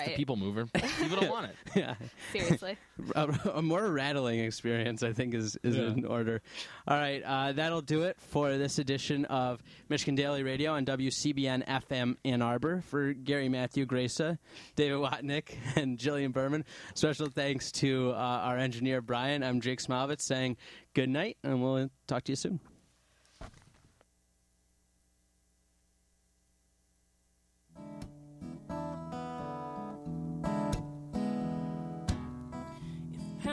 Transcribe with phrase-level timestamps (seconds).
[0.00, 0.66] It's the people mover.
[0.66, 1.56] People don't want it.
[1.74, 1.94] yeah.
[2.32, 2.76] Seriously.
[3.14, 5.84] a, a more rattling experience, I think, is, is Yeah.
[5.88, 6.42] in order.
[6.86, 11.66] All right, uh, that'll do it for this edition of Michigan Daily Radio on WCBN
[11.66, 12.82] FM Ann Arbor.
[12.88, 14.38] For Gary Matthew Grasa,
[14.76, 16.64] David Watnick, and Jillian Berman,
[16.94, 19.42] special thanks to uh, our engineer Brian.
[19.42, 20.56] I'm Jake Smalvitz saying
[20.94, 22.60] good night, and we'll talk to you soon.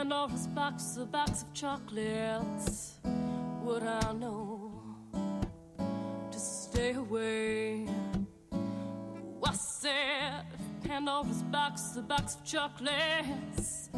[0.07, 2.93] Pandora's box, a box of chocolates.
[3.61, 4.71] Would I know
[6.31, 7.85] to stay away?
[8.53, 10.45] Oh, I said,
[10.81, 13.89] Pandora's box, a box of chocolates.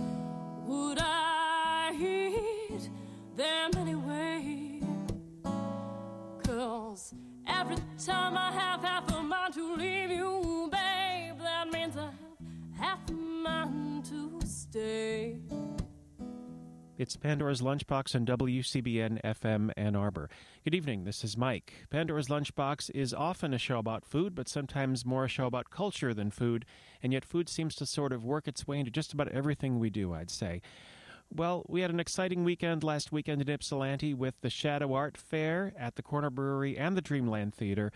[0.66, 2.90] Would I eat
[3.36, 4.82] them anyway?
[6.44, 7.14] Cause
[7.46, 10.89] every time I have half a mind to leave you, babe,
[17.00, 20.30] It's Pandora's Lunchbox on WCBN FM Ann Arbor.
[20.66, 21.88] Good evening, this is Mike.
[21.90, 26.14] Pandora's Lunchbox is often a show about food, but sometimes more a show about culture
[26.14, 26.66] than food,
[27.02, 29.90] and yet food seems to sort of work its way into just about everything we
[29.90, 30.62] do, I'd say.
[31.34, 35.72] Well, we had an exciting weekend last weekend in Ypsilanti with the Shadow Art Fair
[35.80, 37.94] at the Corner Brewery and the Dreamland Theater.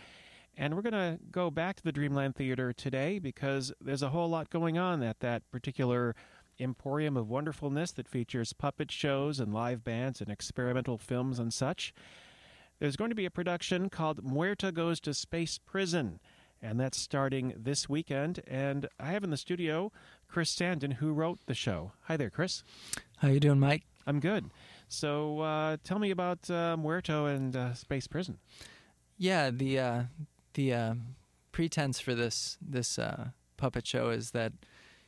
[0.56, 4.30] And we're going to go back to the Dreamland Theater today because there's a whole
[4.30, 6.16] lot going on at that particular
[6.60, 11.94] emporium of wonderfulness that features puppet shows and live bands and experimental films and such.
[12.80, 16.20] There's going to be a production called Muerta Goes to Space Prison,
[16.62, 18.42] and that's starting this weekend.
[18.48, 19.92] And I have in the studio
[20.28, 21.92] Chris Sandin, who wrote the show.
[22.04, 22.64] Hi there, Chris.
[23.18, 23.84] How you doing, Mike?
[24.06, 24.50] I'm good.
[24.88, 28.38] So uh, tell me about uh, Muerto and uh, Space Prison.
[29.18, 30.04] Yeah, the uh,
[30.56, 30.94] the uh,
[31.52, 34.54] pretense for this this uh, puppet show is that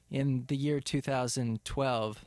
[0.09, 2.25] in the year 2012,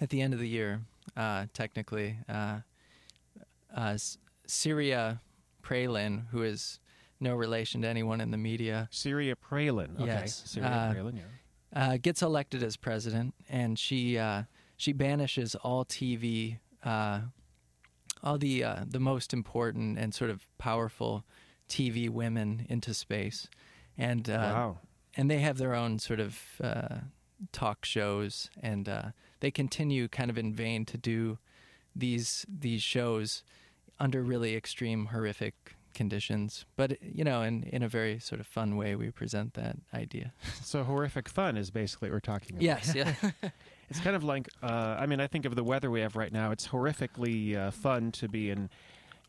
[0.00, 0.80] at the end of the year,
[1.16, 2.58] uh, technically, uh,
[3.74, 3.98] uh,
[4.46, 5.20] Syria
[5.62, 6.80] Pralin, who is
[7.20, 9.96] no relation to anyone in the media, Syria Pralin.
[9.96, 10.06] Okay.
[10.06, 10.42] Yes.
[10.46, 11.22] Syria Uh, Pralin, yeah.
[11.92, 14.44] uh, gets elected as president, and she uh,
[14.76, 17.20] she banishes all TV, uh,
[18.22, 21.24] all the uh, the most important and sort of powerful
[21.68, 23.48] TV women into space,
[23.96, 24.78] and uh, wow.
[25.16, 26.96] And they have their own sort of uh,
[27.52, 29.02] talk shows, and uh,
[29.40, 31.38] they continue kind of in vain to do
[31.94, 33.42] these these shows
[34.00, 36.64] under really extreme, horrific conditions.
[36.76, 40.32] But you know, in in a very sort of fun way, we present that idea.
[40.62, 42.62] So horrific fun is basically what we're talking about.
[42.62, 43.14] Yes, yeah.
[43.90, 46.32] It's kind of like, uh, I mean, I think of the weather we have right
[46.32, 46.50] now.
[46.50, 48.70] It's horrifically uh, fun to be in,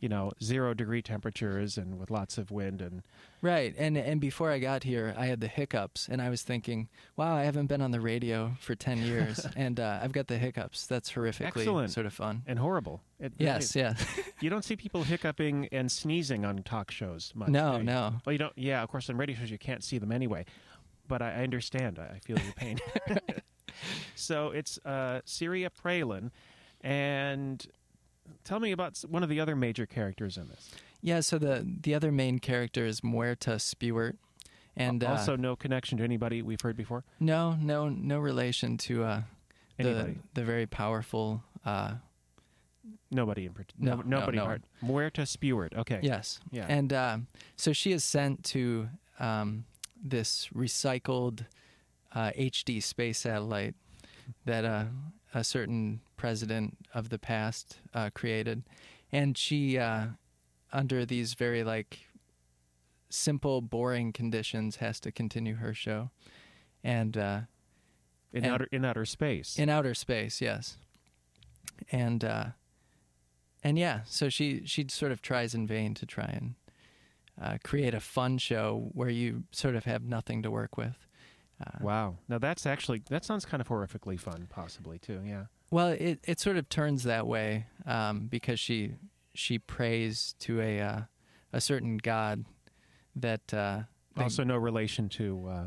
[0.05, 3.01] you know, zero degree temperatures and with lots of wind and
[3.41, 6.89] Right, and and before I got here, I had the hiccups, and I was thinking,
[7.15, 10.37] "Wow, I haven't been on the radio for ten years, and uh, I've got the
[10.37, 10.85] hiccups.
[10.85, 11.89] That's horrifically Excellent.
[11.91, 13.01] sort of fun." and horrible.
[13.19, 13.93] It, Yes, it- yeah,
[14.41, 17.49] You don't see people hiccuping and sneezing on talk shows much.
[17.49, 17.83] no, you?
[17.83, 18.53] no, Well, you don't.
[18.57, 20.45] Yeah, of course, on radio shows you can't see them anyway.
[21.07, 21.97] But I, I understand.
[21.97, 22.77] I I feel your pain.
[24.15, 26.31] so it's uh, Syria Pralin,
[26.81, 27.65] and
[28.43, 30.69] tell me about one of the other major characters in this.
[31.01, 31.19] yeah.
[31.21, 34.17] So the the other main character is Muerta Spewart,
[34.75, 37.03] and uh, also, no connection to anybody we've heard before.
[37.19, 39.21] no, no, no relation to uh,
[39.77, 40.17] the Anybody.
[40.33, 41.43] the very powerful.
[41.65, 41.95] Uh,
[43.11, 43.95] Nobody in particular.
[43.97, 44.37] No, no, no, nobody.
[44.37, 45.73] no part- Muerta Spewart.
[45.75, 45.99] Okay.
[46.03, 46.39] Yes.
[46.51, 46.65] Yeah.
[46.67, 47.17] And uh,
[47.55, 49.65] so she is sent to um,
[50.03, 51.45] this recycled
[52.13, 53.75] uh, HD space satellite
[54.45, 54.85] that uh,
[55.35, 58.63] a certain president of the past uh, created,
[59.11, 60.05] and she, uh,
[60.73, 61.99] under these very like
[63.09, 66.09] simple, boring conditions, has to continue her show,
[66.83, 67.41] and uh,
[68.33, 69.59] in and- outer in outer space.
[69.59, 70.77] in outer space, yes.
[71.91, 72.45] And uh,
[73.61, 76.55] and yeah, so she she sort of tries in vain to try and
[77.41, 81.04] uh, create a fun show where you sort of have nothing to work with.
[81.63, 82.17] Uh, wow.
[82.27, 85.21] Now that's actually that sounds kind of horrifically fun, possibly too.
[85.25, 85.45] Yeah.
[85.71, 88.93] Well, it it sort of turns that way um, because she
[89.33, 91.01] she prays to a uh,
[91.53, 92.45] a certain god
[93.15, 93.83] that uh,
[94.17, 95.47] Also, no relation to.
[95.47, 95.63] Uh,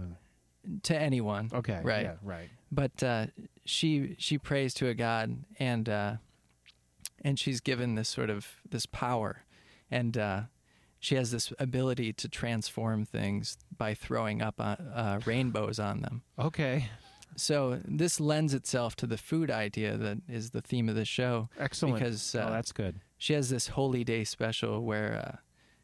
[0.83, 1.51] to anyone.
[1.55, 1.81] okay.
[1.83, 2.03] Right.
[2.03, 2.15] Yeah.
[2.23, 2.51] Right.
[2.71, 3.27] but uh,
[3.65, 6.17] she she prays to a god and uh,
[7.25, 9.45] and she's given this sort of this power
[9.91, 10.43] and uh,
[11.01, 16.23] she has this ability to transform things by throwing up uh, uh, rainbows on them
[16.39, 16.89] Okay.
[17.37, 21.49] so this lends itself to the food idea that is the theme of the show
[21.59, 21.95] Excellent.
[21.97, 23.01] Because, oh, uh, that's good.
[23.17, 25.37] she has this holy day special where uh,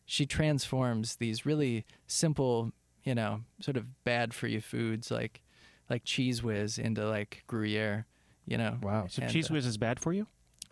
[0.04, 2.72] she transforms these really simple
[3.04, 5.42] you know, sort of bad for you foods like
[5.90, 8.06] like Cheez Whiz into like Gruyere,
[8.46, 8.78] you know.
[8.82, 9.08] Wow.
[9.10, 10.26] So And, cheese uh, whiz is bad for you?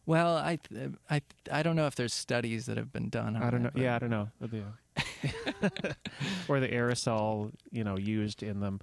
[0.06, 0.58] Well, I
[1.10, 3.37] I I don't know if there's studies that have been done.
[3.37, 3.70] On I don't know.
[3.72, 4.28] but- Yeah, I don't know.
[6.49, 8.81] Or the, aerosol, you know, used in them.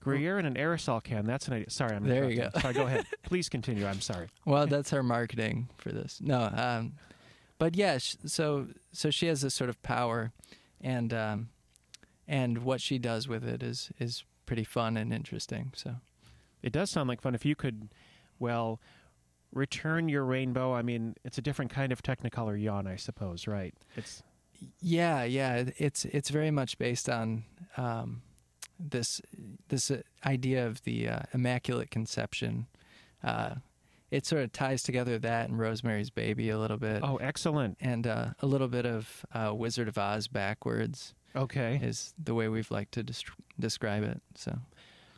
[0.00, 1.26] Gruyere in an aerosol can.
[1.26, 1.70] That's an idea.
[1.70, 2.60] Sorry, I'm There you interrupting.
[2.62, 3.04] Sorry, go ahead.
[3.24, 3.84] Please continue.
[3.86, 4.28] I'm sorry.
[4.46, 6.20] Well, that's our marketing for this.
[6.22, 6.92] No, um,
[7.58, 7.98] but yeah.
[7.98, 10.30] So so she has this sort of power,
[10.80, 11.48] and um,
[12.28, 15.72] and what she does with it is is pretty fun and interesting.
[15.74, 15.96] So
[16.62, 17.34] It does sound like fun.
[17.34, 17.88] If you could,
[18.38, 18.80] well,
[19.52, 20.74] return your rainbow.
[20.74, 23.74] I mean, it's a different kind of Technicolor yawn, I suppose, right?
[23.96, 24.22] It's
[24.80, 25.64] yeah, yeah.
[25.78, 27.44] It's it's very much based on
[27.76, 28.22] um,
[28.78, 29.20] this
[29.68, 32.66] this uh, idea of the uh, immaculate conception.
[33.22, 33.56] Uh,
[34.10, 37.02] it sort of ties together that and Rosemary's Baby a little bit.
[37.02, 37.76] oh, excellent.
[37.80, 41.14] And uh, a little bit of uh, Wizard of Oz backwards.
[41.36, 41.78] Okay.
[41.82, 43.30] is the way we've liked to dest-
[43.60, 44.22] describe it.
[44.34, 44.58] So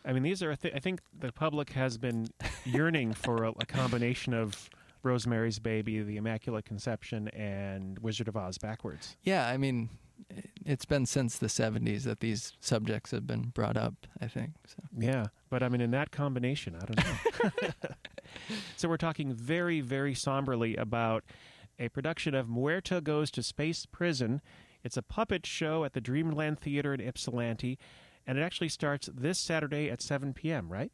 [0.04, 0.56] I mean, these are.
[0.56, 2.26] Th- I think the public has been
[2.64, 4.70] yearning for a, a combination of
[5.02, 9.16] Rosemary's Baby, The Immaculate Conception, and Wizard of Oz backwards.
[9.22, 9.88] yeah, I mean,
[10.64, 13.94] it's been since the '70s that these subjects have been brought up.
[14.20, 14.82] I think so.
[14.96, 17.70] Yeah, but I mean, in that combination, I don't know.
[18.76, 21.24] so we're talking very, very somberly about
[21.78, 24.42] a production of Muerta Goes to Space Prison.
[24.84, 27.78] It's a puppet show at the Dreamland Theater in Ypsilanti,
[28.26, 30.70] and it actually starts this Saturday at 7 p.m.
[30.70, 30.92] Right?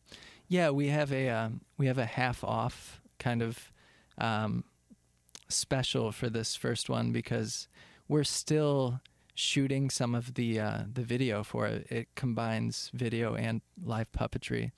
[0.49, 3.73] Yeah, we have a um, we have a half off kind of
[4.19, 4.65] um,
[5.49, 7.69] special for this first one because
[8.09, 9.01] we're still
[9.35, 11.87] shooting some of the uh, the video for it.
[11.91, 14.71] It combines video and live puppetry,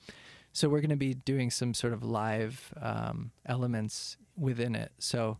[0.53, 4.91] so we're going to be doing some sort of live um, elements within it.
[4.97, 5.37] So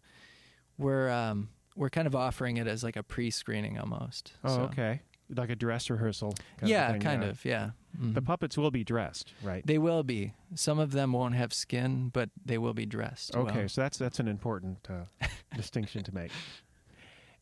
[0.77, 4.33] we're um, we're kind of offering it as like a pre-screening almost.
[4.43, 5.01] Oh, So- okay.
[5.35, 6.31] Like a dress rehearsal.
[6.57, 7.45] kind of Yeah, thing, kind of.
[7.45, 7.69] Yeah.
[7.93, 8.25] The Mhm.
[8.25, 9.65] puppets will be dressed, right?
[9.65, 10.33] They will be.
[10.55, 13.35] Some of them won't have skin, but they will be dressed.
[13.35, 13.69] Okay, well.
[13.69, 15.05] so that's that's an important uh,
[15.55, 16.31] distinction to make.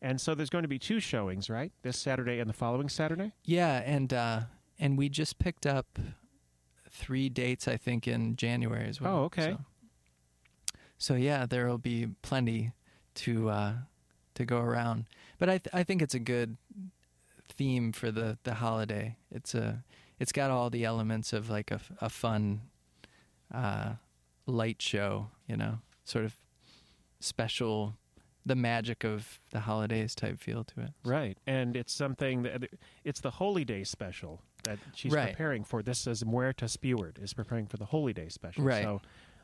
[0.00, 1.72] And so there's going to be two showings, right?
[1.82, 3.32] This Saturday and the following Saturday.
[3.44, 4.40] Yeah, and uh,
[4.78, 5.98] and we just picked up
[6.90, 9.16] three dates, I think, in January as well.
[9.16, 9.52] Oh, okay.
[9.52, 9.58] So,
[10.98, 12.72] so yeah, there will be plenty
[13.16, 13.72] to uh,
[14.34, 15.04] to go around.
[15.38, 16.56] But I th- I think it's a good
[17.48, 19.16] theme for the the holiday.
[19.30, 19.82] It's a
[20.18, 22.60] it's got all the elements of like a, a fun
[23.52, 23.92] uh,
[24.46, 26.36] light show, you know, sort of
[27.20, 27.94] special,
[28.46, 30.90] the magic of the holidays type feel to it.
[31.04, 32.68] Right, and it's something that
[33.04, 35.30] it's the Holy Day special that she's Right.
[35.30, 35.82] preparing for.
[35.82, 38.64] This is Muerta Spewart is preparing for the Holy Day special.
[38.64, 38.82] Right.
[38.82, 39.00] So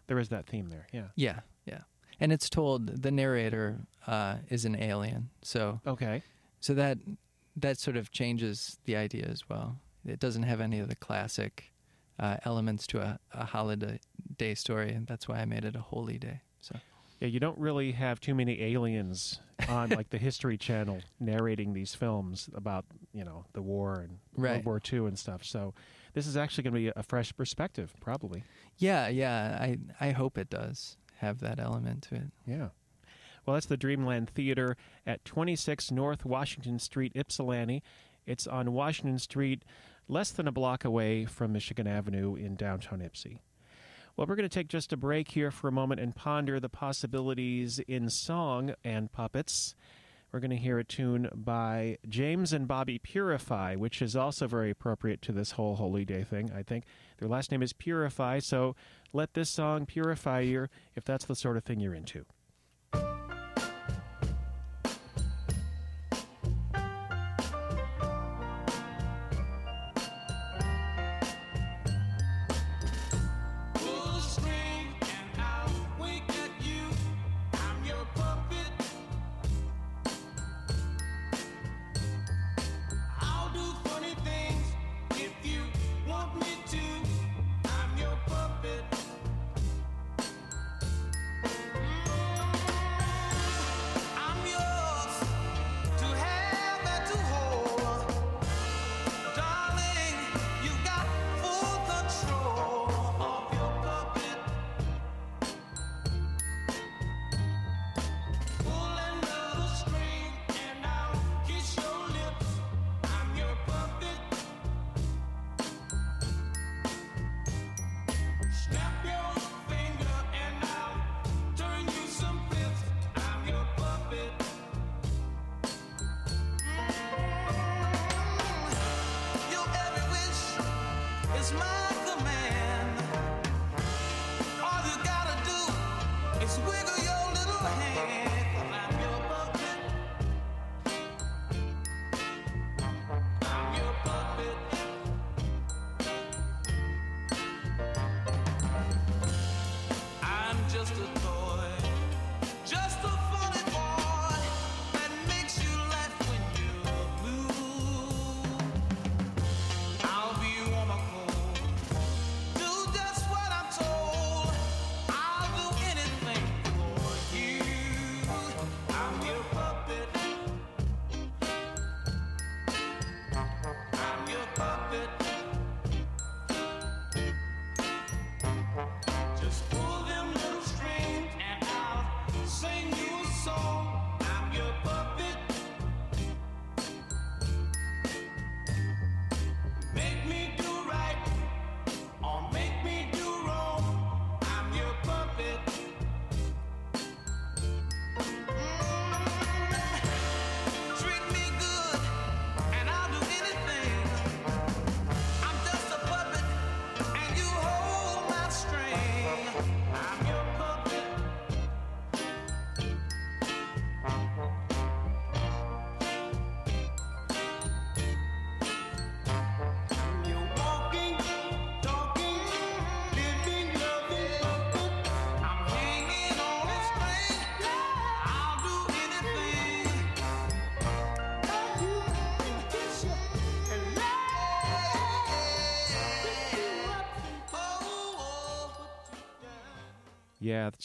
[0.07, 0.87] there is that theme there.
[0.93, 1.09] Yeah.
[1.17, 1.81] Yeah, yeah.
[2.21, 6.23] And it's told the narrator uh, is an alien, so Okay.
[6.61, 6.99] so that
[7.57, 9.79] that sort of changes the idea as well.
[10.07, 11.73] It doesn't have any of the classic
[12.19, 13.99] uh, elements to a, a holiday
[14.37, 16.43] day story, and that's why I made it a holy day.
[16.61, 16.77] So
[17.21, 21.95] Yeah, you don't really have too many aliens on like the History Channel narrating these
[21.95, 24.65] films about you know the war and Right.
[24.65, 25.45] World War II and stuff.
[25.45, 25.75] So
[26.13, 28.45] this is actually going to be a fresh perspective, probably.
[28.79, 29.59] yeah, yeah.
[29.61, 32.33] I I hope it does have that element to it.
[32.47, 32.69] Yeah.
[33.47, 34.77] Well, that's the Dreamland Theater
[35.07, 37.83] at 26 North Washington Street, Ypsilanti.
[38.27, 39.65] It's on Washington Street,
[40.09, 43.39] less than a block away from Michigan Avenue in downtown Ypsi.
[44.17, 46.69] Well, we're going to take just a break here for a moment and ponder the
[46.69, 49.75] possibilities in song and puppets.
[50.31, 54.71] We're going to hear a tune by James and Bobby Purify, which is also very
[54.71, 56.85] appropriate to this whole Holy Day thing, I think.
[57.19, 58.75] Their last name is Purify, so
[59.13, 62.25] let this song purify you if that's the sort of thing you're into.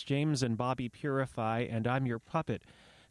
[0.10, 2.64] James and Bobby Purify, and I'm your puppet.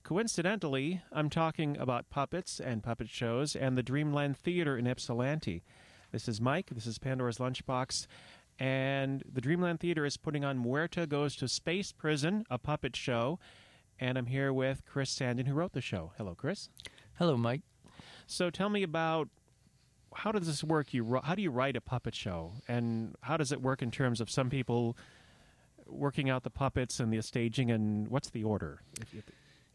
[0.02, 5.62] Coincidentally, I'm talking about puppets and puppet shows and the Dreamland Theater in Ypsilanti.
[6.10, 8.08] This is Mike, this is Pandora's Lunchbox,
[8.58, 13.38] and the Dreamland Theater is putting on Muerta Goes to Space Prison, a puppet show,
[14.00, 16.10] and I'm here with Chris Sandin, who wrote the show.
[16.16, 16.68] Hello, Chris.
[17.16, 17.62] Hello, Mike.
[18.26, 19.28] So tell me about
[20.12, 20.92] how does this work?
[20.92, 24.20] You how do you write a puppet show, and how does it work in terms
[24.20, 24.96] of some people
[25.88, 28.80] working out the puppets and the staging, and what's the order?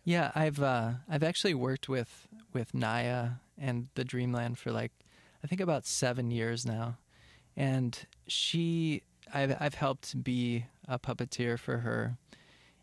[0.04, 4.92] Yeah, I've uh, I've actually worked with with Naya and the Dreamland for like
[5.44, 6.98] I think about seven years now,
[7.56, 9.04] and she
[9.34, 12.18] I've I've helped be a puppeteer for her,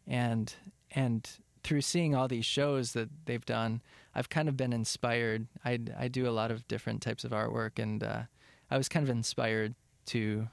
[0.06, 0.52] and
[0.90, 1.28] and
[1.62, 3.82] through seeing all these shows that they've done,
[4.14, 5.46] I've kind of been inspired.
[5.64, 8.22] I I do a lot of different types of artwork, and uh,
[8.70, 9.74] I was kind of inspired
[10.06, 10.48] to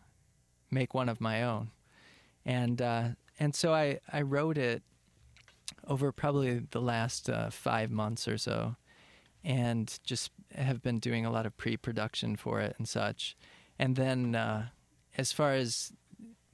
[0.70, 1.72] make one of my own,
[2.48, 4.82] and uh, and so I I wrote it
[5.86, 8.78] over probably the last uh, five months or so,
[9.44, 13.36] and just have been doing a lot of pre-production for it and such.
[13.78, 14.70] And then, uh,
[15.18, 15.92] as far as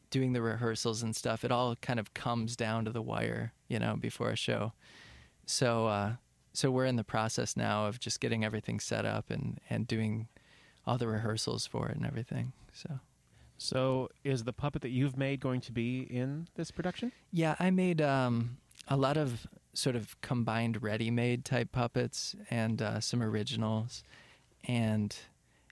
[0.10, 3.80] doing the rehearsals and stuff, it all kind of comes down to the wire, you
[3.80, 4.74] know, before a show.
[5.46, 6.14] So, uh,
[6.54, 10.28] so we're in the process now of just getting everything set up and and doing
[10.88, 12.52] all the rehearsals for it and everything.
[12.74, 13.00] So.
[13.64, 17.12] So, is the puppet that you've made going to be in this production?
[17.32, 23.00] Yeah, I made um, a lot of sort of combined ready-made type puppets and uh,
[23.00, 24.04] some originals,
[24.68, 25.16] and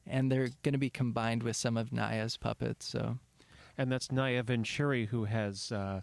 [0.07, 2.86] and they're going to be combined with some of Naya's puppets.
[2.88, 3.17] So
[3.77, 6.01] And that's Naya Venturi, who has uh,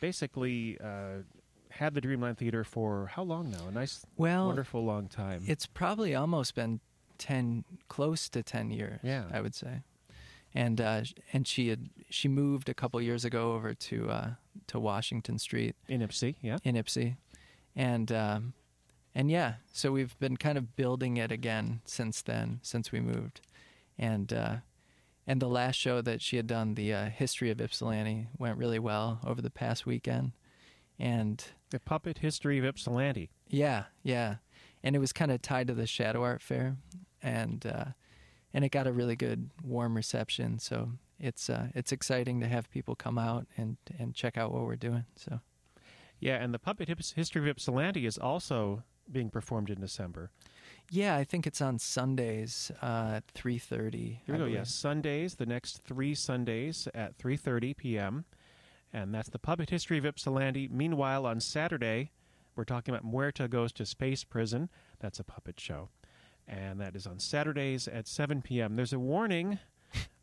[0.00, 1.22] basically uh,
[1.70, 3.68] had the Dreamland Theater for how long now?
[3.68, 5.42] A nice, Well, wonderful long time.
[5.46, 6.80] it's probably almost been
[7.18, 9.00] ten, close to ten years.
[9.02, 9.24] Yeah.
[9.32, 9.80] I would say.
[10.54, 14.30] And uh, and she had she moved a couple years ago over to uh,
[14.66, 16.58] to Washington Street, in Ypsi, yeah.
[16.62, 17.16] in Ypsi,
[17.74, 18.52] and um,
[19.14, 23.40] and yeah, so we've been kind of building it again since then, since we moved,
[23.98, 24.56] and uh,
[25.26, 28.78] and the last show that she had done, the uh, history of Ypsilanti, went really
[28.78, 30.32] well over the past weekend,
[30.98, 33.30] and The Puppet History of Ypsilanti.
[33.48, 34.36] yeah, yeah,
[34.82, 36.76] and it was kind of tied to the Shadow Art Fair,
[37.22, 37.84] and uh,
[38.54, 40.58] and it got a really good warm reception.
[40.58, 44.62] So it's uh, it's exciting to have people come out and and check out what
[44.62, 45.04] we're doing.
[45.16, 45.40] So.
[46.20, 50.30] Yeah, and the Puppet History of Ypsilanti is also being performed in December.
[50.88, 54.20] Yeah, I think it's on Sundays uh, at three thirty.
[54.24, 54.44] Here we go.
[54.44, 55.34] Yes, Sundays.
[55.34, 58.24] The next three Sundays at 3:30 p.m.
[58.92, 60.68] And that's the Puppet History of Ypsilanti.
[60.68, 62.10] Meanwhile, on Saturday,
[62.54, 64.68] we're talking about Muerta Goes to Space Prison.
[65.00, 65.88] That's a puppet show.
[66.48, 68.76] And that is on Saturdays at 7 p.m.
[68.76, 69.58] There's a warning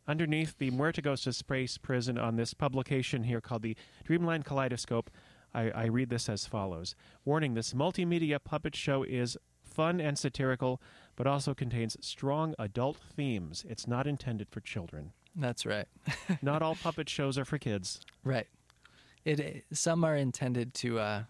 [0.06, 5.10] underneath the Muerta Goes Space Prison on this publication here called the Dreamland Kaleidoscope.
[5.54, 10.80] I, I read this as follows Warning this multimedia puppet show is fun and satirical,
[11.16, 13.64] but also contains strong adult themes.
[13.68, 15.12] It's not intended for children.
[15.34, 15.86] That's right.
[16.42, 18.00] Not all puppet shows are for kids.
[18.24, 18.48] Right.
[19.24, 21.22] it some are intended to uh,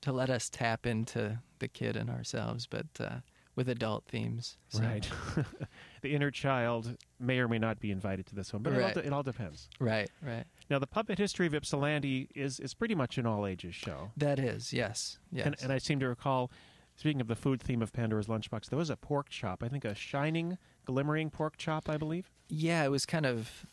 [0.00, 3.16] to let us tap into the kid in ourselves, but uh,
[3.58, 4.56] with adult themes.
[4.68, 5.06] So- Right.
[6.02, 8.82] the inner child may or may not be invited to this one, but it, all,
[8.82, 8.96] Right.
[8.98, 9.68] it all depends.
[9.80, 10.08] Right.
[10.22, 10.44] Right.
[10.70, 14.12] Now, the puppet history of Ypsilanti is is pretty much an all ages show.
[14.16, 15.18] That is yes.
[15.32, 15.46] Yes.
[15.46, 16.52] And, and I seem to recall,
[16.94, 19.64] speaking of the food theme of Pandora's Lunchbox, there was a pork chop.
[19.64, 22.30] I think a shining, glimmering pork chop, I believe.
[22.48, 23.66] Yeah, it was kind of.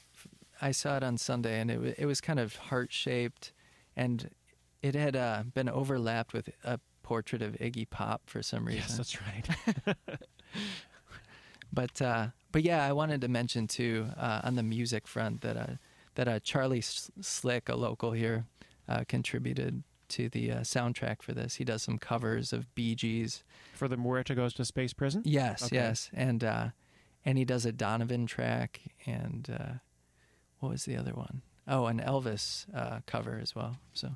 [0.61, 3.53] I saw it on Sunday, and it it was kind of heart shaped,
[3.95, 4.31] and
[4.81, 8.81] it had uh, been overlapped with a portrait of Iggy Pop for some reason.
[8.81, 9.97] Yes, that's right.
[11.74, 15.57] But uh, but yeah, I wanted to mention too uh, on the music front that
[15.57, 15.74] uh,
[16.15, 18.45] that uh, Charlie Slick, a local here,
[18.88, 21.55] uh, contributed to the uh, soundtrack for this.
[21.55, 23.43] He does some covers of Bee Gees.
[23.74, 25.24] For the Muerta Goes to Space Prison?
[25.25, 25.75] Yes, Okay.
[25.75, 26.67] yes, and uh,
[27.25, 29.74] and he does a Donovan track and uh,
[30.59, 31.41] what was the other one?
[31.67, 33.77] Oh, an Elvis uh, cover as well.
[33.93, 34.15] So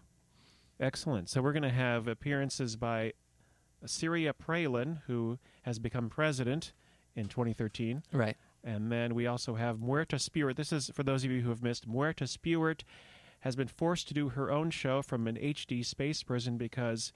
[0.79, 1.29] Excellent.
[1.29, 3.13] So we're going to have appearances by
[3.85, 6.73] Syria Pralin, who has become president
[7.15, 8.03] in 2013.
[8.13, 10.55] right, And then we also have Muerta Spewart.
[10.55, 11.87] This is for those of you who have missed.
[11.87, 12.83] Muerta Spewart
[13.41, 17.11] has been forced to do her own show from an HD space prison because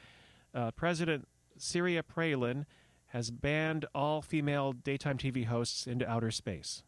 [0.53, 1.27] uh, President
[1.57, 2.65] Syria Pralin
[3.07, 6.83] has banned all female daytime TV hosts into outer space.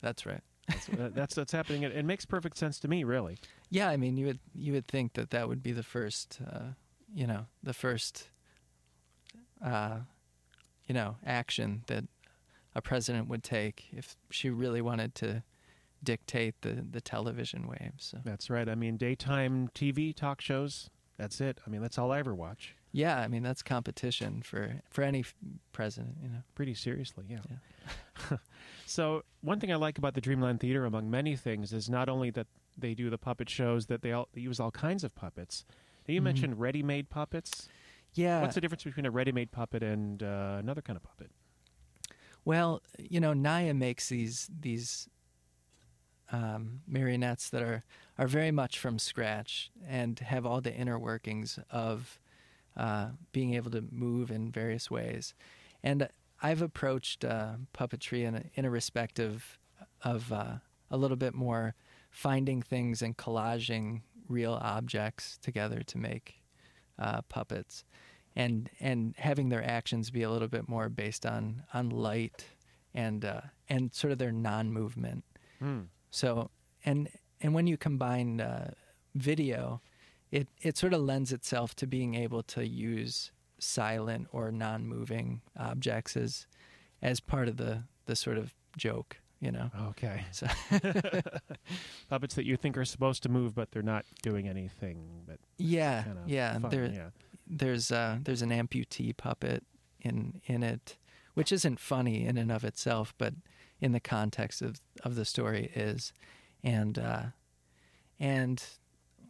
[0.00, 0.42] that's right.
[0.68, 1.82] That's, uh, that's what's happening.
[1.82, 3.38] It, it makes perfect sense to me, really.
[3.70, 6.72] Yeah, I mean, you would you would think that that would be the first, uh,
[7.14, 8.28] you know, the first,
[9.64, 10.00] uh,
[10.86, 12.04] you know, action that
[12.74, 15.42] a president would take if she really wanted to
[16.02, 18.04] dictate the the television waves.
[18.04, 18.18] So.
[18.24, 18.68] That's right.
[18.68, 20.90] I mean, daytime TV talk shows.
[21.18, 21.58] That's it.
[21.66, 22.74] I mean, that's all I ever watch.
[22.92, 25.34] Yeah, I mean that's competition for for any f-
[25.72, 26.42] president, you know.
[26.54, 28.36] Pretty seriously, yeah.
[28.86, 32.30] so one thing I like about the Dreamland Theater, among many things, is not only
[32.30, 32.46] that
[32.76, 35.64] they do the puppet shows, that they all they use all kinds of puppets.
[36.06, 36.24] Now, you Mhm.
[36.24, 37.68] mentioned ready-made puppets.
[38.14, 38.42] Yeah.
[38.42, 41.30] What's the difference between a ready-made puppet and uh, another kind of puppet?
[42.44, 45.08] Well, you know, Naya makes these these
[46.30, 47.84] um, marionettes that are
[48.18, 52.18] are very much from scratch and have all the inner workings of
[52.76, 55.34] uh, being able to move in various ways.
[55.82, 56.08] And
[56.42, 59.58] I've approached uh, puppetry in a, in a respective
[60.02, 60.54] of uh,
[60.90, 61.74] a little bit more
[62.10, 66.42] finding things and collaging real objects together to make
[66.98, 67.84] uh, puppets,
[68.36, 72.44] and and having their actions be a little bit more based on on light
[72.94, 75.24] and uh, and sort of their non-movement.
[75.58, 75.80] Hmm.
[76.10, 76.50] So
[76.84, 77.08] and
[77.40, 78.72] and when you combine uh,
[79.14, 79.80] video,
[80.32, 86.16] it it sort of lends itself to being able to use silent or non-moving objects
[86.16, 86.46] as
[87.00, 89.70] as part of the the sort of joke, you know.
[89.90, 90.24] Okay.
[90.32, 90.46] So
[92.08, 95.22] Puppets that you think are supposed to move, but they're not doing anything.
[95.26, 97.10] But yeah, kind of yeah, fun, there yeah.
[97.46, 99.64] there's uh there's an amputee puppet
[100.00, 100.96] in in it,
[101.34, 103.34] which isn't funny in and of itself, but
[103.80, 106.14] in the context of of the story is,
[106.64, 107.24] and uh,
[108.18, 108.64] and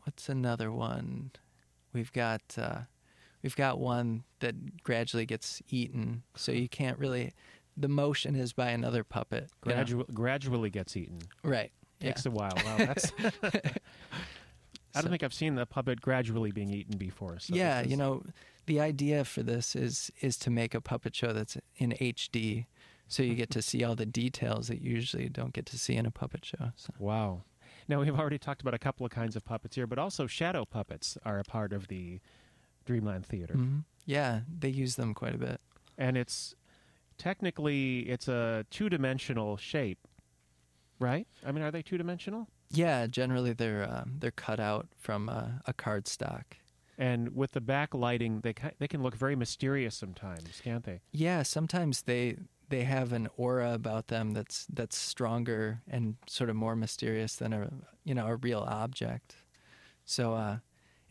[0.05, 1.33] what's another one?
[1.93, 2.81] We've got uh,
[3.43, 7.33] we've got one that gradually gets eaten, so you can't really.
[7.77, 9.51] The motion is by another puppet.
[9.67, 10.05] you know?
[10.13, 11.21] Gradually gets eaten.
[11.43, 11.73] right?
[12.01, 12.33] Takes yeah.
[12.33, 12.53] a while.
[12.65, 13.13] Wow, that's.
[13.43, 13.51] I
[15.01, 17.39] don't So- think I've seen the puppet gradually being eaten before.
[17.39, 18.23] So yeah, this you know,
[18.67, 22.67] the idea for this is is to make a puppet show that's in HD,
[23.09, 25.95] so you get to see all the details that you usually don't get to see
[25.97, 26.73] in a puppet show.
[26.77, 26.93] So.
[26.99, 27.43] Wow.
[27.89, 30.65] Now we've already talked about a couple of kinds of puppets here, but also shadow
[30.65, 32.21] puppets are a part of the
[32.85, 33.85] Dreamland Theater, Mhm.
[34.07, 35.61] Yeah, they use them quite a bit.
[35.99, 36.55] and it's
[37.19, 40.09] technically it's a two-dimensional shape,
[40.99, 41.27] right?
[41.47, 42.49] I mean, are they two-dimensional?
[42.71, 46.57] Yeah, generally they're um, they're cut out from uh, a card stock.
[46.99, 51.01] And with the backlighting, they they can look very mysterious sometimes, can't they?
[51.13, 52.37] Yeah, sometimes they
[52.73, 57.53] they have an aura about them that's that's stronger and sort of more mysterious than
[57.53, 57.71] a
[58.03, 59.37] you know a real object.
[60.07, 60.57] So uh,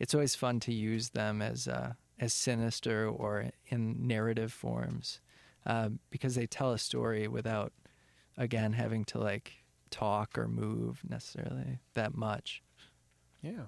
[0.00, 5.20] it's always fun to use them as uh, as sinister or in narrative forms
[5.64, 7.72] uh, because they tell a story without
[8.36, 9.52] again having to like
[9.90, 12.60] talk or move necessarily that much.
[13.40, 13.66] Yeah.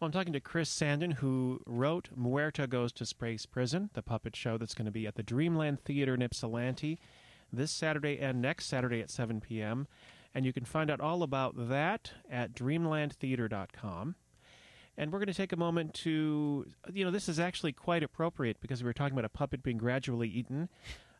[0.00, 4.36] Well, I'm talking to Chris Sandin, who wrote Muerta Goes to Space Prison, the puppet
[4.36, 7.00] show that's going to be at the Dreamland Theater in Ypsilanti
[7.52, 9.88] this Saturday and next Saturday at 7 p.m.
[10.32, 14.14] And you can find out all about that at dreamlandtheater.com.
[14.96, 18.60] And we're going to take a moment to, you know, this is actually quite appropriate
[18.60, 20.68] because we were talking about a puppet being gradually eaten.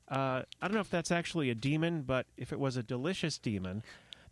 [0.08, 3.38] Uh, I don't know if that's actually a demon, but if it was a delicious
[3.38, 3.82] demon,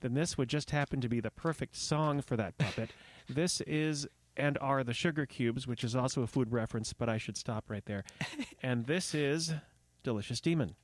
[0.02, 2.90] then this would just happen to be the perfect song for that puppet.
[3.28, 4.06] this is
[4.37, 7.64] and are the Sugar Cubes, which is also a food reference, but I should stop
[7.68, 8.05] right there.
[8.62, 9.53] and this is
[10.03, 10.75] Delicious Demon.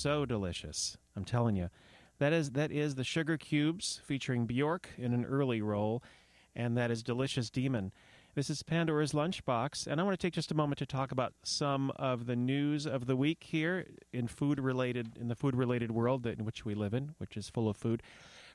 [0.00, 0.96] So delicious.
[1.14, 1.68] I'm telling you.
[2.18, 6.02] That is that is the Sugar Cubes featuring Bjork in an early role,
[6.54, 7.92] and that is Delicious Demon.
[8.34, 11.34] This is Pandora's Lunchbox, and I want to take just a moment to talk about
[11.42, 15.90] some of the news of the week here in food related in the food related
[15.90, 18.02] world that, in which we live in, which is full of food.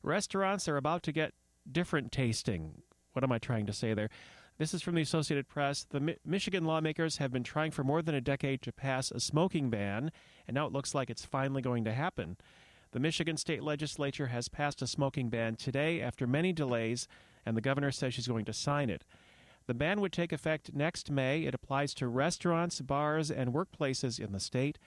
[0.02, 1.34] Restaurants are about to get
[1.72, 2.82] different tasting.
[3.14, 4.10] What am I trying to say there?
[4.58, 5.84] This is from the Associated Press.
[5.84, 9.20] The Mi- Michigan lawmakers have been trying for more than a decade to pass a
[9.20, 10.14] smoking ban,
[10.48, 12.38] and now it looks like it's finally going to happen.
[12.92, 17.10] The Michigan state legislature has passed a smoking ban today after many delays,
[17.46, 19.04] and the governor says she's going to sign it.
[19.68, 21.44] The ban would take effect next May.
[21.44, 24.80] It applies to restaurants, bars, and workplaces in the state.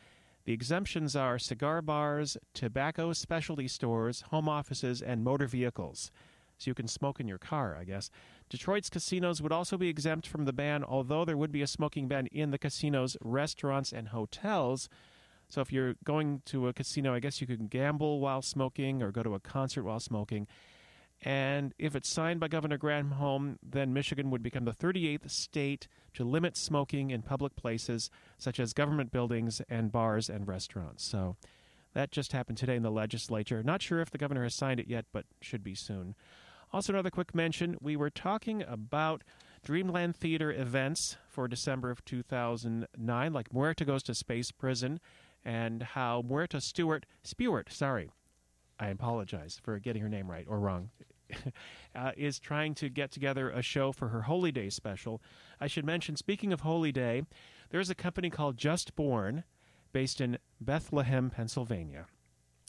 [0.47, 6.11] The exemptions are cigar bars, tobacco specialty stores, home offices, and motor vehicles.
[6.59, 8.11] So you can smoke in your car, I guess.
[8.49, 12.09] Detroit's casinos would also be exempt from the ban, although there would be a smoking
[12.09, 14.89] ban in the casinos, restaurants, and hotels.
[15.49, 19.11] So if you're going to a casino, I guess you can gamble while smoking or
[19.11, 20.47] go to a concert while smoking.
[21.23, 26.25] And if it's signed by Governor Granholm, then Michigan would become the 38th state to
[26.25, 31.05] limit smoking in public places such as government buildings and bars and restaurants.
[31.05, 31.37] So
[31.95, 33.63] that just happened today in the legislature.
[33.63, 36.15] Not sure if the governor has signed it yet, but should be soon.
[36.73, 39.25] Also, another quick mention we were talking about
[39.65, 45.01] Dreamland Theater events for December of 2009, like Muerta Goes to Space Prison,
[45.45, 48.11] and how Muerta Stewart, Spewart, sorry,
[48.79, 50.91] I apologize for getting her name right or wrong,
[51.95, 55.23] uh, is trying to get together a show for her Holy Day special.
[55.61, 57.23] I should mention, speaking of Holy Day,
[57.71, 59.45] there's a company called Just Born
[59.93, 62.07] based in Bethlehem, Pennsylvania.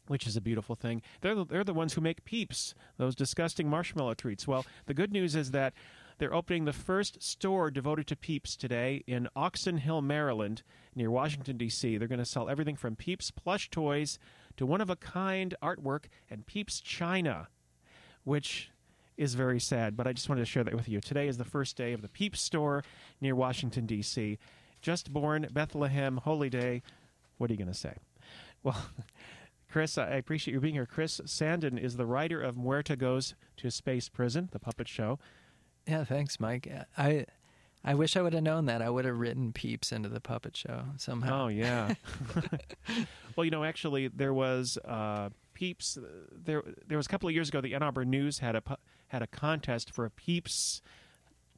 [0.09, 1.03] Which is a beautiful thing.
[1.21, 4.47] They're the, they're the ones who make Peeps, those disgusting marshmallow treats.
[4.47, 5.73] Well, the good news is that
[6.17, 10.63] they're opening the first store devoted to Peeps today in Oxon Hill, Maryland,
[10.95, 11.97] near Washington, D.C.
[11.97, 14.17] They're going to sell everything from Peeps plush toys
[14.57, 17.47] to one of a kind artwork and Peeps China,
[18.23, 18.71] which
[19.15, 21.01] is very sad, but I just wanted to share that with you.
[21.01, 22.83] Today is the first day of the Peeps Store
[23.21, 24.39] near Washington, D.C.
[24.81, 26.81] Just born, Bethlehem, Holy Day.
[27.37, 27.95] What are you going to say?
[28.63, 28.81] Well,
[29.69, 30.86] Chris, I appreciate you being here.
[30.86, 35.19] Chris Sandin is the writer of Muerta Goes to Space Prison, the puppet show.
[35.88, 36.67] Yeah, thanks, Mike.
[36.97, 37.25] I
[37.84, 38.82] I wish I would have known that.
[38.82, 41.45] I would have written Peeps into the puppet show somehow.
[41.45, 41.93] Oh yeah.
[43.36, 45.97] well, you know, actually, there was uh, Peeps.
[45.97, 46.01] uh,
[46.32, 47.62] There, there was a couple of years ago.
[47.62, 48.63] The Ann Arbor News had a
[49.08, 50.82] had a contest for a Peeps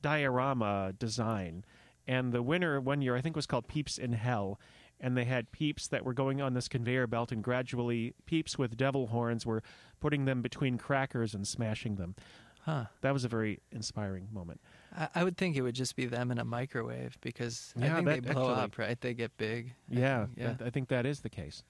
[0.01, 1.63] diorama design,
[2.07, 4.59] and the winner one year I think was called Peeps in Hell.
[5.03, 8.77] And they had peeps that were going on this conveyor belt, and gradually, peeps with
[8.77, 9.63] devil horns were
[9.99, 12.15] putting them between crackers and smashing them.
[12.61, 12.85] Huh.
[13.01, 14.61] That was a very inspiring moment.
[14.95, 17.95] I, I would think it would just be them in a microwave because Yeah, I
[17.95, 19.01] think that- they blow actually- up, right?
[19.01, 19.73] They get big.
[19.91, 20.53] I Yeah, think, yeah.
[20.53, 21.63] that- I think that is the case.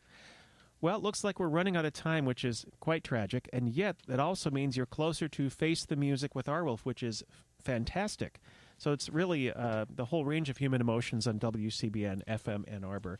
[0.82, 3.98] Well, it looks like we're running out of time, which is quite tragic, and yet
[4.08, 7.24] that also means you're closer to Face the Music with Arwolf, which is
[7.64, 8.42] fantastic.
[8.82, 13.20] So it's really uh, the whole range of human emotions on WCBN FM Ann Arbor.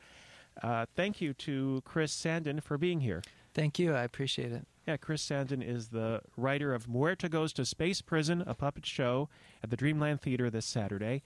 [0.64, 3.22] Uh, thank you to Chris Sandin for being here.
[3.54, 3.94] Thank you.
[3.94, 4.66] I appreciate it.
[4.88, 9.30] Yeah, Chris Sandin is the writer of Muerta Goes to Space Prison, a puppet show
[9.62, 11.22] at the Dreamland Theater this Saturday.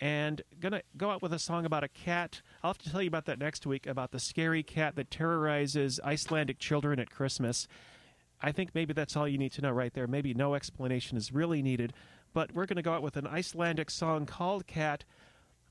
[0.00, 2.40] And gonna go out with a song about a cat.
[2.62, 5.98] I'll have to tell you about that next week about the scary cat that terrorizes
[6.04, 7.66] Icelandic children at Christmas.
[8.40, 10.06] I think maybe that's all you need to know right there.
[10.06, 11.92] Maybe no explanation is really needed.
[12.32, 15.04] But we're going to go out with an Icelandic song called Cat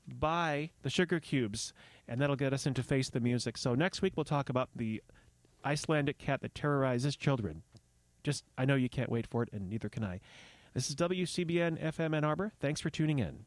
[0.06, 1.72] by the Sugar Cubes,
[2.08, 3.56] and that'll get us into Face the Music.
[3.56, 5.02] So next week we'll talk about the
[5.64, 7.62] Icelandic cat that terrorizes children.
[8.22, 10.20] Just, I know you can't wait for it, and neither can I.
[10.74, 12.52] This is WCBN FM Ann Arbor.
[12.60, 13.44] Thanks for tuning in.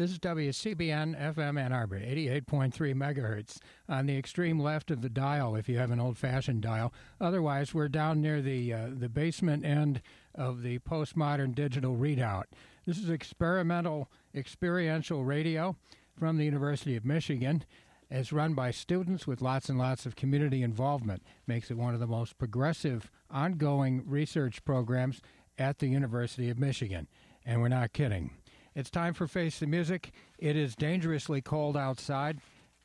[0.00, 5.54] This is WCBN FM Ann Arbor, 88.3 megahertz on the extreme left of the dial
[5.54, 6.90] if you have an old fashioned dial.
[7.20, 10.00] Otherwise, we're down near the, uh, the basement end
[10.34, 12.44] of the postmodern digital readout.
[12.86, 15.76] This is experimental, experiential radio
[16.18, 17.66] from the University of Michigan.
[18.10, 21.22] It's run by students with lots and lots of community involvement.
[21.46, 25.20] Makes it one of the most progressive, ongoing research programs
[25.58, 27.06] at the University of Michigan.
[27.44, 28.30] And we're not kidding.
[28.74, 30.12] It's time for Face the Music.
[30.38, 32.38] It is dangerously cold outside.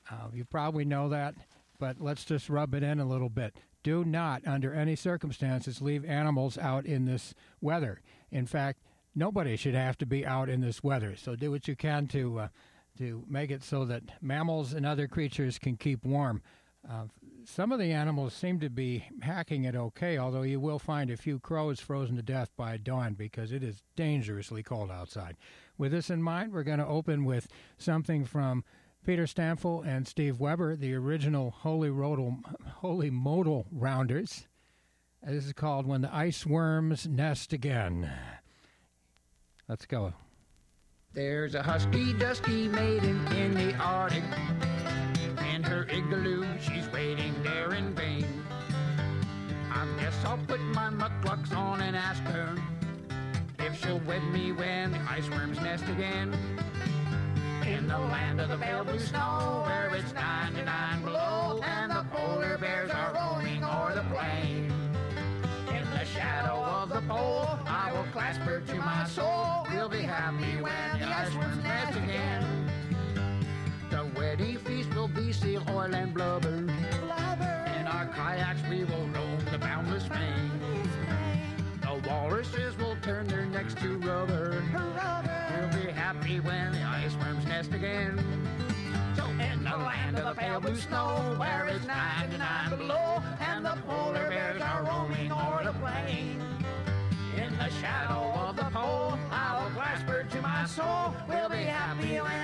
[0.10, 1.36] Uh, you probably know that,
[1.80, 3.56] but let's just rub it in a little bit.
[3.84, 8.02] Do not, under any circumstances, leave animals out in this weather.
[8.32, 8.80] In fact,
[9.14, 11.16] nobody should have to be out in this weather.
[11.16, 12.48] So do what you can to uh,
[12.98, 16.42] to make it so that mammals and other creatures can keep warm.
[16.90, 17.06] Uh,
[17.46, 21.18] some of the animals seem to be hacking it okay, although you will find a
[21.18, 25.36] few crows frozen to death by dawn because it is dangerously cold outside.
[25.78, 28.64] With this in mind, we're going to open with something from
[29.06, 32.38] Peter Stampfel and Steve Weber, the original Holy, Rodal,
[32.78, 34.48] Holy Modal Rounders.
[35.22, 38.10] This is called When the Ice Worms Nest Again.
[39.68, 40.14] Let's go.
[41.14, 44.24] There's a husky dusky maiden in the Arctic.
[45.54, 48.26] In her igloo, she's waiting there in vain.
[49.72, 52.56] I guess I'll put my mukluks on and ask her
[53.86, 56.34] she'll wed me when the ice worms nest again.
[57.66, 62.58] In the land of the pale blue snow, where it's 99 below, and the polar
[62.58, 64.72] bears are roaming o'er the plain.
[65.70, 69.68] In the shadow of the pole, I will clasp her to my soul.
[69.72, 72.70] We'll be happy when the ice worms nest again.
[73.90, 76.68] The wedding feast will be seal, oil, and blubber.
[77.80, 80.52] In our kayaks we will roam the boundless main.
[81.82, 84.64] The walruses will turn their necks to rubber.
[84.74, 88.18] We'll be happy when the ice worms nest again.
[89.16, 93.78] So in the land of the pale blue snow, where it's 99 below, and the
[93.86, 96.42] polar bears are roaming o'er the plain.
[97.38, 101.14] In the shadow of the pole, I'll clasp her to my soul.
[101.30, 102.36] We'll be happy when